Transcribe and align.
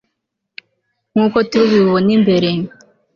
nk'uko 1.11 1.37
turi 1.49 1.63
bubibone 1.69 2.11
imbere 2.17 2.49